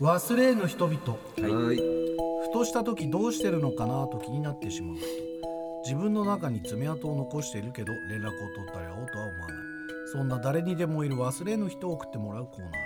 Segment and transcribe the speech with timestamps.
[0.00, 0.98] 忘れぬ人々。
[1.38, 1.76] はい。
[1.76, 5.06] ふとした時どうしてるのかなと気になってしまう人
[5.84, 9.56] 自分の中に爪痕を残しているけど連絡を取ったり会おうとは思わない。
[10.12, 12.78] そんな誰にでもいる忘れぬ人を送ってもらうコーナーで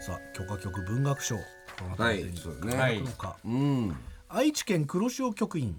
[0.00, 0.06] す。
[0.06, 1.36] さあ許可局文学賞。
[1.36, 3.96] どなたに輝くのか、うん。
[4.28, 5.76] 愛知県黒潮局員。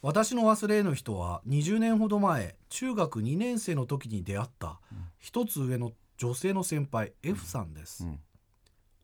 [0.00, 4.80] 私の忘れぬ人は20年ほど前中学2年生の時に出会った
[5.20, 8.18] 一つ上の女性の先輩 F さんです、うん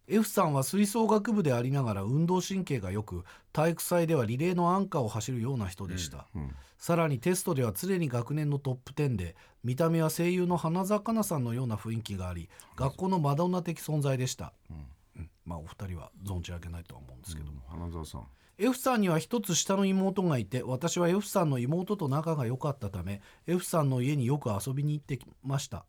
[0.08, 9.34] F さんは吹奏楽部でありながら運動神経が良く体育祭ではリレーのアンカーを走るような人でした、うんさらにテストでは常に学年のトップ10で
[9.64, 15.28] 見た目は声優の花澤香菜さんのような雰囲気があり学校のマドンナ的存在でした、うん。
[15.44, 18.26] まあお二人は存じ上げないとは思うんですけども、花澤さん。
[18.58, 25.84] F さんには一つ下の妹がいて私は F さんの妹と仲が良かったため F さんの家によく遊びに行ってきました、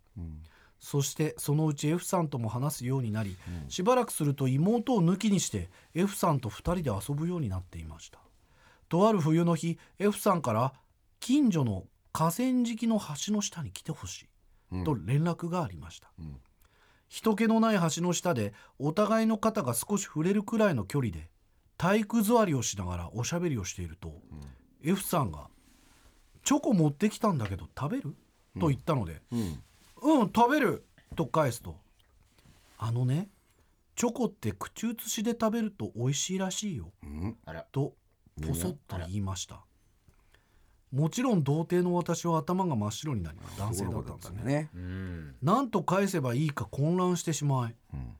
[0.79, 3.35] そしてそのうち F さんとも話すようになり、
[3.67, 8.19] しばらくすると妹を抜きにして F さんと2人で遊ぶようになっていました。
[8.87, 10.73] とある冬の日 F さんから
[11.19, 14.27] 近所の河川敷の橋の下に来てほし
[14.71, 16.09] いと連絡がありました、
[17.07, 21.29] 人気のない橋の下でお互いの肩が少し触れるくらいの距離で
[21.77, 24.21] 体育座りをしながらおしゃべりをしていると、
[24.83, 25.49] F さんが
[26.43, 28.15] 「チョコ持ってきたんだけど食べる?」
[28.59, 29.63] と言ったのでうん
[30.01, 31.77] 「うん、食べる!」と返すと
[32.77, 33.29] 「あのね
[33.95, 36.93] チョコって口移しで食べると美味しいらしいよ。
[37.03, 37.37] うん。
[37.45, 37.95] あら」と
[38.41, 39.65] ポソッと言いました。
[40.91, 44.43] もちろん童貞の私は頭が真っ白になり男性だったんですね。
[44.43, 44.69] ね。
[44.73, 45.35] うん。
[45.41, 47.75] なんと返せばいいか混乱してしまい。
[47.93, 48.15] うん。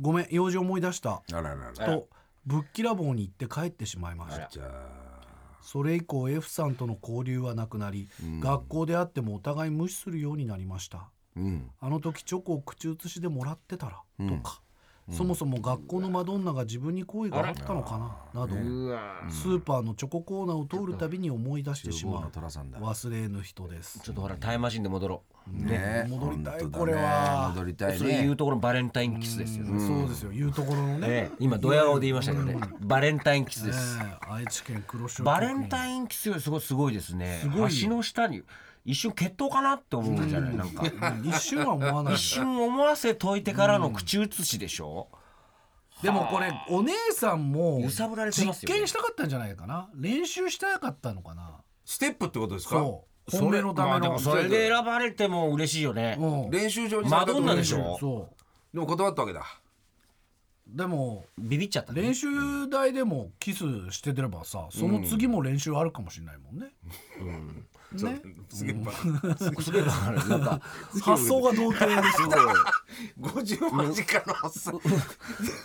[0.00, 1.22] ごめん用事思い出した。
[1.32, 1.72] あららら。
[1.72, 2.08] と
[2.44, 4.36] ぶっきらぼうに行って帰ってしまいました。
[4.36, 4.48] あら。
[4.50, 5.20] じゃあ。
[5.62, 8.40] それ以降 F さんとの交流はなくなり、うん。
[8.40, 11.70] 学校であってもお互い無視するようになりましたうん。
[11.80, 14.28] あの時チョコを口移しでもらってたら、うん。
[14.28, 14.60] とか、
[15.10, 17.98] そもそも学校のマドンナが自分に好意があったのか
[18.32, 18.54] ななど、
[19.28, 22.30] スーパーのチョココーナーを通るたびに思い出してし15のまう。
[22.30, 22.70] 寅さん。
[22.70, 24.00] だ忘れぬ人です。
[24.00, 25.64] ちょっとほらタイムマシンで戻ろう。
[25.64, 26.06] ね。
[26.08, 27.52] 戻りたいこれは。
[27.54, 29.64] 戻りたいそれ言うねところのバレンタインキスですよ。
[29.64, 30.30] ねそうですよ。
[30.30, 31.08] 言うところのね。
[31.08, 32.56] ね今ドヤ顔で言いましたけどね。
[32.80, 33.98] バレンタインキスです。
[34.28, 37.38] 愛知県黒潮バレンタイインキスよりすごいすごいですね。
[37.42, 37.68] すごいよ。
[37.82, 38.42] 橋の下に
[38.84, 40.56] 一瞬決闘かなって思うんじゃない？
[40.56, 40.82] なんか。
[40.84, 45.08] ン 一瞬は思わない一瞬思わせといてからの口移しでしょ？
[46.02, 48.68] でもこれお姉さんも揺さぶられてますよ。
[48.68, 49.90] ね実験したかったんじゃないかな？
[49.94, 51.60] 練習したかったのかな？
[51.84, 52.76] ステップってことですか？
[52.76, 53.36] そう。
[53.38, 53.92] 本命のための。
[53.92, 54.68] まあでもそれで。
[54.68, 56.16] 選ばれても嬉しいよね。
[56.18, 56.50] うん。
[56.50, 57.98] 練習場にマドンナでしょ？
[58.00, 58.28] そ
[58.72, 59.40] でも断ったわけだ。
[59.40, 59.44] う
[60.74, 62.02] でもビビっちゃったね。
[62.02, 68.20] 練習台でもキスしててればさその次も練習あるかもしれないもんね,、ね？
[68.48, 70.60] すげえバすげえなんか
[71.02, 72.28] 発想が童貞ですす
[73.18, 74.80] ごい50万時間の発想。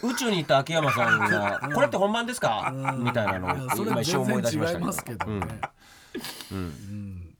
[0.03, 5.61] 宇宙に行った秋山さんが「これって本番ですか?」みたいなのを今一瞬思い出しました全然違いますけどね、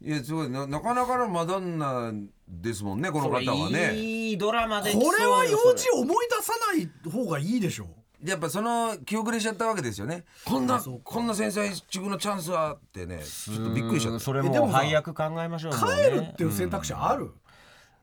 [0.01, 0.49] いやすごい。
[0.49, 2.13] ななかなかのマドンナ
[2.47, 3.95] ですもんねこの方はね。
[3.95, 7.87] いいドラマできこれは幼それ児思い出さない方がいいでしょ。
[8.23, 10.23] やっぱその気遅れしちゃったわけですよね。
[10.45, 13.19] こんなこんな繊細中のチャンスはってね。
[13.23, 14.13] ちょっとびっくりしちゃった。
[14.13, 17.31] うんそれも配役考えましょう帰るっていう選択肢ある、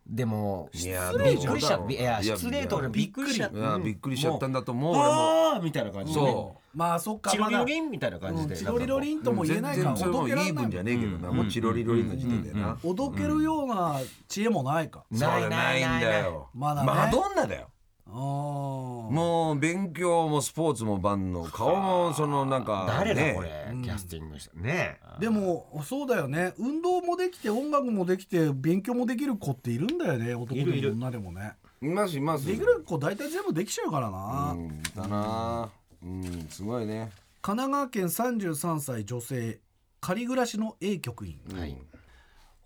[0.07, 1.87] でもいやびっくりしちゃどう。
[1.87, 4.95] だろういやいや失礼と俺びっくりしちゃっいやびっくりしちゃったんだと思う。
[4.95, 5.15] た俺も。
[5.15, 7.31] あーみたいな感じそまあそっか。
[7.31, 8.55] チロリロまリンみたいな感じで。
[8.55, 8.61] だ。
[8.61, 9.85] チロリロリンとも言えないか。
[9.85, 11.33] ら全然それもおどけらいい分じゃねえけどな。
[11.33, 12.79] もうチロリロリンの時点でな。
[12.85, 13.99] おどけるような
[14.29, 16.49] 知恵もないか、そうだないんだよ。
[16.55, 16.87] まだね。
[16.87, 17.69] マドンナだよ
[18.13, 21.45] もう勉強もスポーツも万能。
[21.45, 23.49] 顔もそのなんかね誰だこれ
[23.83, 26.55] キャスティングしたねでもそうだよね。
[26.59, 30.35] 運動もできて音楽もできて勉強もできる子っているんだよね。
[30.35, 31.55] 男でも女でもね。
[31.81, 32.47] いますいます。
[32.47, 34.83] できる子大体全部できちゃうからな、うん。
[34.95, 35.71] だな。
[36.03, 36.47] うん。
[36.49, 37.11] すごいね。
[37.41, 39.59] 神奈川県33歳女性
[40.01, 41.77] 仮暮らしの A 局員、はい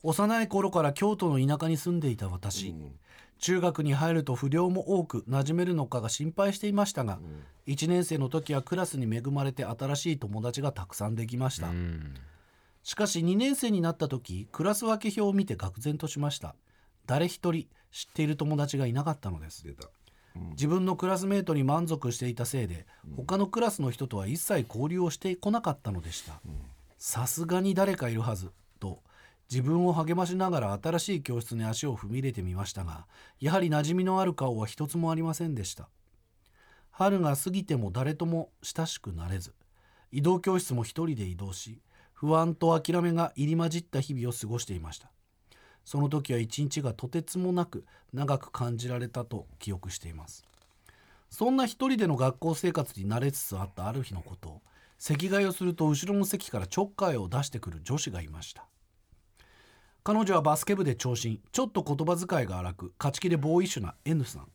[0.02, 2.74] 幼い頃から京都の田舎に住んでいた私、
[3.38, 7.18] 中学に入ると不良も多く馴染めるのかが心配していましたが、
[7.66, 12.14] 1年生の時はクラスに恵まれて新しい友達がたくさんできました、うん
[12.86, 16.54] しかし2年生になった時クラス分け表を見て愕然としました。
[17.04, 19.66] 誰一人知っている友達がいなかったのです。
[20.52, 26.40] 自分のクラスメートに満足していたせいで他のクラスの人とは一切交流をしてこなかったのでした。
[26.96, 28.46] さすがに誰かいるはず。
[28.46, 28.52] と
[29.50, 33.06] 自分を励ましながら新しい教室に足を踏み入れてみましたが
[33.38, 35.88] やはり馴染みのある顔は一つもありませんでした。
[36.90, 39.54] 春が過ぎても誰とも親しくなれず
[40.12, 41.80] 移動教室も一人で移動し
[42.12, 45.10] 不安と諦めが入り混じった日々を過ごしていました。
[45.84, 50.44] その時は一日がとてつもなく長く感じられたと記憶しています。
[51.30, 54.62] そんな一人での学校生活に慣れつつあったある日のこと
[54.96, 58.66] 席替えをすると後ろの席からちょっかいを出してくる女子がいました。
[60.06, 61.40] 彼女はバスケ部で長身。
[61.50, 64.46] ちょっと言葉遣いが荒く勝ち気でボーイッシュな N さん、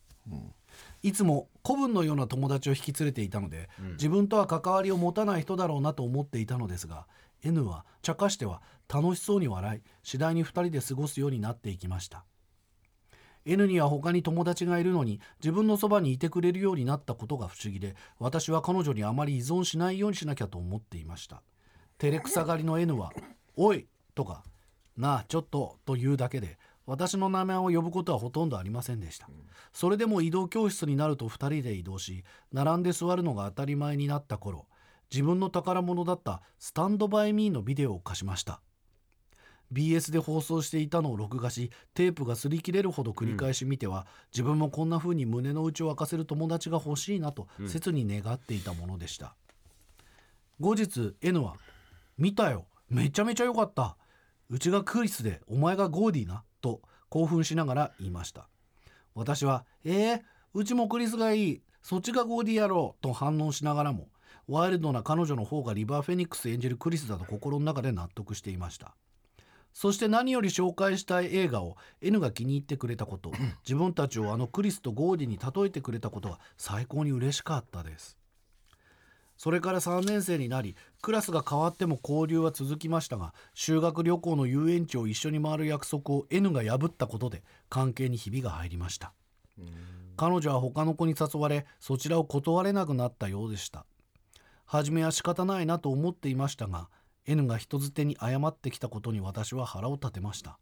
[1.04, 7.06] いつも子分のような友達を引き連れていたので、自分とは関わりを持たない人だろうなと思っていたのですが
[7.44, 12.24] N は茶化しては楽しそうに笑い次第に2人で過ごすようになっていきました。
[13.44, 21.42] N には他に友達がいるのに自分のそばにいてくれるようになったことが不思議で私は彼女にあまり依存しないようにしなきゃと思っていました。
[21.98, 23.12] 照れくさがりの N は
[23.58, 24.46] 「おい!」とか
[25.02, 29.28] 「なあちょっと」というだけで私の名前を呼ぶことはほとんどありませんでした。
[29.74, 34.68] それでも移動教室になると2人で移動し並んで座るのが当たり前になった頃
[35.12, 38.62] 自分の宝物だった「スタンドバイミーのビデオを貸しました。
[39.72, 49.34] BS で放送していたのを録画しテープが擦り切れるほど繰り返し見ては、自分もこんな風に胸の内を明かせる友達が欲しいなと切に願っていたものでした、
[50.60, 51.56] 後日 N は
[52.18, 52.68] 「見たよ。
[52.90, 53.96] めちゃめちゃ良かった
[54.52, 58.50] うちがクリスでお前がゴーディな」と興奮しながら言いました。
[59.16, 60.22] 私は「えー、
[60.54, 64.10] うちもクリスがいいそっちがゴーディやろう」と反応しながらも
[64.48, 68.94] ワイルドな彼女の方がリバー・フェニックス演じるクリスだと心の中で納得していました。
[69.72, 73.32] そして何より紹介したい映画を N が気に入ってくれたこと
[73.64, 78.18] 自分たちをあのクリスとゴーディに例えてくれたことが最高に嬉しかったです。
[79.42, 89.14] それから3年生になりクラスが変わっても交流は続きましたが修学旅行の遊園地を一緒に回る約束を N が破ったことで関係にひびが入りました。
[90.16, 93.88] 彼女は他の子に誘われそちらを断れなくなったようでした。
[94.68, 96.88] 初めは仕方ないなと思っていましたが
[97.26, 100.60] N が人づてに謝ってきたことに私は腹を立てました。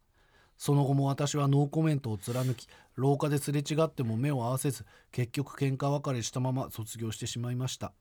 [0.56, 7.92] その後も私はノーコメントを貫き廊下ですれ違っても目を合わせず結局喧嘩別れしたまま卒業してしまいました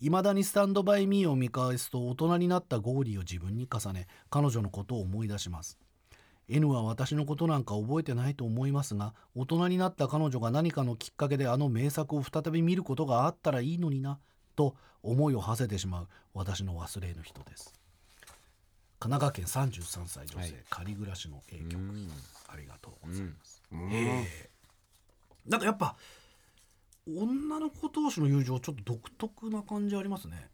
[0.00, 5.78] 未だにスタンドバイミーを見返すと大人になったゴーリーを自分に重ね彼女のことを思い出します。
[6.48, 14.18] N は私のことなんか覚えてないと思いますが大人になった彼女が何かのきっかけであの名作を再び見ることがあったらいいのにな
[14.56, 17.74] と思いを馳せてしまう私の忘れぬ人です。
[18.98, 21.78] 神奈川県33歳女性、仮暮らしの A 曲。
[22.48, 23.62] ありがとうございます、
[23.92, 24.50] ええ。
[25.46, 25.96] なんかやっぱ
[27.18, 30.48] 女の子同士の友情ちょっと独特な感じありますね。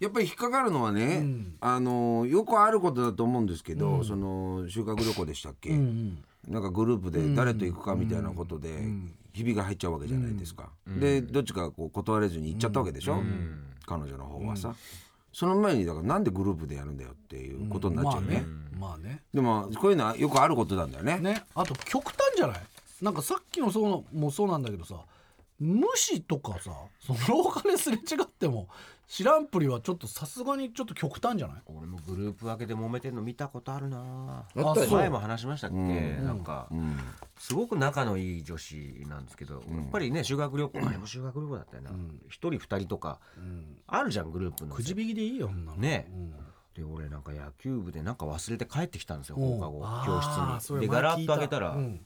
[0.00, 1.56] やっぱり引っかかるのはね、うん。
[1.60, 6.24] あのよくあることだと思うんですけど、その修学旅行でしたっけ、うんうん。
[6.52, 8.68] なんかグループで誰と行くかみたいなことで
[9.32, 13.22] ひびが入っちゃうわけじゃないですか、でどっちかこう断れずに行っちゃったわけでしょ、
[13.86, 14.74] 彼女の方はさ、
[15.32, 18.44] その前にだからなんでグループでやるんだよっていうことになっちゃうね,、
[18.78, 19.22] まあねまあね。
[19.32, 21.18] でもこういうのはよくあることなんだよね。
[21.18, 21.42] ね。
[21.54, 22.60] あと極端じゃない？
[23.00, 24.96] なんかさっきのそうのもそうなんだけどさ
[25.64, 28.68] 無視とかさその廊下ですれ違っても
[29.06, 31.56] 知らんぷりはちょっとさすがにちょっと極端じゃない？
[31.66, 34.46] 俺もグループ分けで揉めてんの見たことあるな。
[34.56, 34.90] あったよ。
[34.90, 36.24] 前も話しましたっけ、ん。
[36.24, 36.96] なんか、うん。
[37.38, 39.62] すごく仲のいい女子なんですけど、やっ
[39.92, 41.90] ぱりね修学旅行あれも修学旅行だったよな。
[42.28, 43.20] 一、人二人とか、
[43.86, 46.06] あるじゃんグループのくじ引きでいいよそんなのね。
[46.10, 46.32] うん。
[46.74, 50.02] で俺なんか野球部でなんか忘れて帰ってきたんですようん放課後あ
[50.56, 50.80] 教室に。
[50.80, 52.00] でガラッと開けたら、うん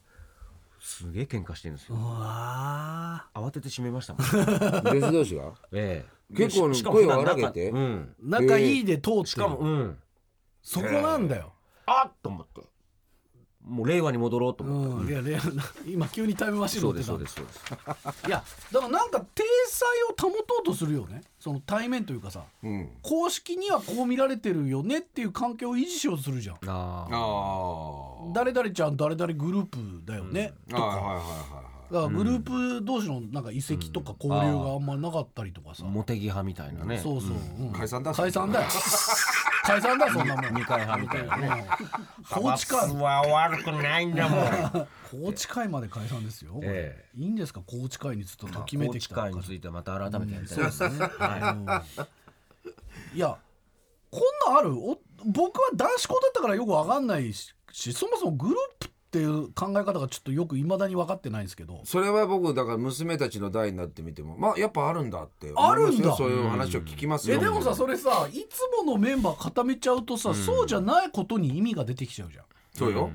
[0.80, 1.96] すげえ喧嘩してるんですよ。
[1.96, 4.22] うわ慌てて閉めましたもん。
[4.98, 5.52] 女子同士が？
[5.72, 6.36] ええ。
[6.36, 7.70] 結構ししかも声を荒げて？
[7.70, 7.78] うん。
[7.78, 9.98] ー仲いいで通ってるしかもうん。
[10.62, 11.54] そこなんだよ、
[11.86, 12.60] あっと思って
[13.68, 15.40] もう令和に戻ろうと思って、うん、いやレ
[15.86, 17.06] 今急にタイムマシン乗ってた。
[17.06, 18.28] そうですそうですそうです。
[18.28, 21.20] いやだからなんか体裁を保とうとするよね。
[21.38, 22.44] その対面というかさ。
[22.62, 22.88] うん。
[23.02, 26.56] 公式にはこう見られてるよねっていう関係を維持しようとするじゃん。
[26.56, 36.98] あああ誰々ちゃん誰々グループだよね、とか、はいはいはいはいだからグループ同士のなんか移籍とか交流があんまりなかったりとかさ、あ茂木派みたいなね。
[36.98, 37.72] そうそう、うん。
[37.72, 38.12] 解散だ。
[38.12, 38.66] 解散だよ
[39.68, 40.54] 解散だよそんなもん。
[40.54, 41.66] 二階派みたいなね。
[42.30, 42.90] 高知会。
[42.94, 44.88] は悪くないんだもん。
[45.24, 46.68] 高知会まで解散ですよ、これ。
[46.70, 47.60] えいいんですか？
[47.66, 51.84] 高知会にずっとときめいてきた高知会についてまた改めてやりたいですね、は
[53.14, 53.16] い。
[53.16, 53.36] いや
[54.10, 54.74] こんなんある？
[54.78, 57.54] お僕は男子校だったからよくわかんないし
[57.92, 58.77] そもそもグループ
[59.18, 61.80] っていう考え方がちょっとよくいまだに分かってないんですけど。
[61.84, 66.14] それは僕だから娘たちの代になってみてもまあやっぱあるんだってあるんだ。
[66.16, 72.44] そういう話を聞きますよえでもさそれさいつものメンバー固めちゃうとさ、そうじゃないことに意味が出てきちゃうじゃん。
[72.72, 73.10] そうよ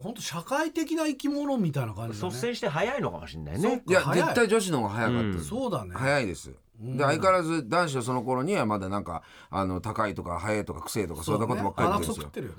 [0.00, 2.30] 本当社会的な生き物みたいな感じだね。
[2.30, 3.82] 率先して早いのかもしれないね。
[3.86, 4.26] いや早い。
[4.26, 5.42] 絶対女子の方が早かった。
[5.42, 5.90] そうだね。
[5.94, 6.54] 早いです。
[6.80, 12.14] で相変わらず男子はその頃にはまだなんかあの高いとか速いとかくせえとかそんなことばっかり言ってるんですよ。
[12.14, 12.58] 鼻くそ食ってるよね。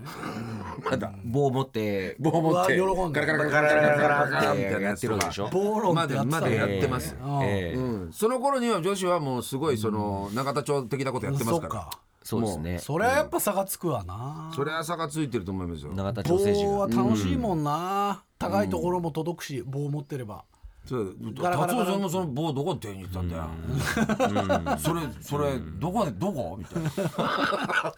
[0.92, 1.14] まだ。
[1.24, 2.18] 棒持って。
[2.20, 2.78] 棒を持って。
[2.78, 7.80] うわ喜んでガラガラガラガラガラガラガラみたいなやってやつとかるでしょ暴論まってやってたねだまだやってますうんええう
[8.10, 11.90] ん、その頃には女子はもうすごいその永田町的なことやってますから
[12.30, 12.78] そうですね。
[12.78, 14.52] それはやっぱ差がつくわな。
[14.56, 15.92] それは差がついてると思いますよ。
[15.94, 18.24] 永田町政治棒はが楽しいもんな。
[18.38, 20.46] 高いところも届くし棒持ってれば
[20.86, 21.86] そうガラガラガラ。
[21.86, 24.78] 達夫さんもその棒どこで手に入れたんだよ。
[24.80, 26.58] それそれどこでどこ？
[26.58, 26.90] みたいな。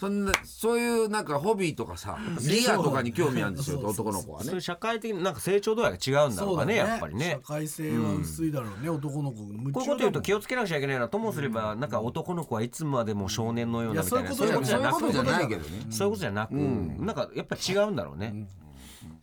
[0.00, 4.46] そんなそういうなんかホビーとかさギアとかに興味あるんですよそうそう男の子はね。
[4.46, 6.76] そういう社会的ななんか成長度合いが違うんだろそうかね。
[6.76, 7.38] やっぱりね。
[7.46, 9.42] 社会性は薄いだろうね男の子。
[9.42, 14.34] 夢こういうこと言うと気ををつけなくちゃいけないなともすれば、なんか男の子はいつまでも少年のようなみたいな。
[14.34, 15.86] そういうことそういうことじゃないくけどね。
[15.90, 18.48] そういうことじゃなく、なんかやっぱ違うんだろうね、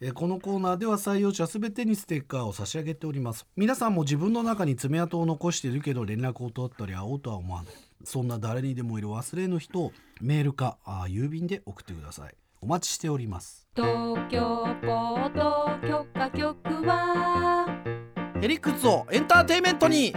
[0.01, 3.45] えーこのコーナーでは採用者すべてにステッカーを差し上げております。
[3.55, 7.73] 皆さんも自分の中に爪痕を残しているけど連絡を取ったり会おうとは思わない。
[8.03, 9.91] そんな誰にでもいる忘れの人を
[10.21, 12.35] メールかあー郵便で送ってください。
[12.61, 13.67] お待ちしております。
[13.75, 17.67] 東京ポート許可局は
[18.41, 20.13] ヘリクツをエンターテインメントに